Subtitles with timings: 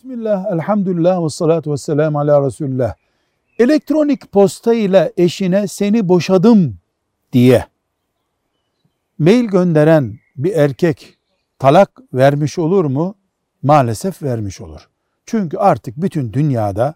[0.00, 2.94] Bismillah, elhamdülillah ve salatu ve selamu ala Resulullah.
[3.58, 6.76] Elektronik posta ile eşine seni boşadım
[7.32, 7.66] diye
[9.18, 11.18] mail gönderen bir erkek
[11.58, 13.14] talak vermiş olur mu?
[13.62, 14.88] Maalesef vermiş olur.
[15.26, 16.94] Çünkü artık bütün dünyada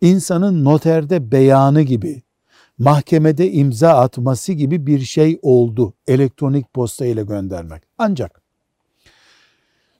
[0.00, 2.22] insanın noterde beyanı gibi,
[2.78, 7.82] mahkemede imza atması gibi bir şey oldu elektronik posta ile göndermek.
[7.98, 8.39] Ancak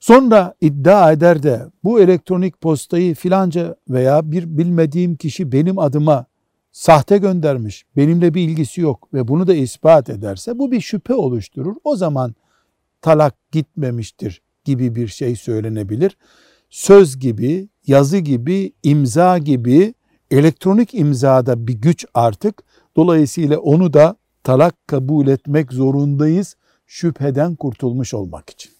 [0.00, 6.26] sonra iddia eder de bu elektronik postayı filanca veya bir bilmediğim kişi benim adıma
[6.72, 11.76] sahte göndermiş, benimle bir ilgisi yok ve bunu da ispat ederse bu bir şüphe oluşturur.
[11.84, 12.34] O zaman
[13.02, 16.16] talak gitmemiştir gibi bir şey söylenebilir.
[16.70, 19.94] Söz gibi, yazı gibi, imza gibi
[20.30, 22.62] elektronik imzada bir güç artık.
[22.96, 28.79] Dolayısıyla onu da talak kabul etmek zorundayız şüpheden kurtulmuş olmak için.